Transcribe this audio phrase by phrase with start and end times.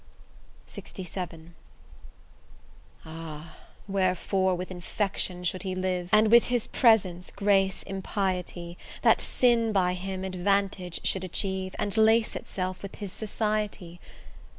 [0.67, 1.51] LXVII
[3.05, 3.55] Ah!
[3.87, 9.93] wherefore with infection should he live, And with his presence grace impiety, That sin by
[9.93, 13.99] him advantage should achieve, And lace itself with his society?